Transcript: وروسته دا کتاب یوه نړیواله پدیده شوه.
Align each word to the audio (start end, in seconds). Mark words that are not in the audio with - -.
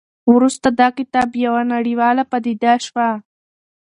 وروسته 0.33 0.67
دا 0.79 0.87
کتاب 0.97 1.29
یوه 1.45 1.61
نړیواله 1.73 2.23
پدیده 2.31 2.73
شوه. 2.85 3.09